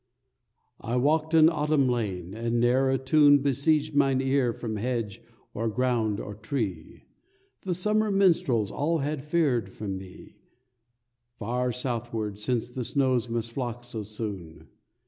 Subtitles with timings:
[0.79, 5.21] I walked an autumn lane, and ne'er a tune Besieged mine ear from hedge
[5.53, 7.03] or ground or tree;
[7.61, 10.37] The summer minstrels all had fared from me
[11.37, 14.69] Far southward, since the snows must flock so soon.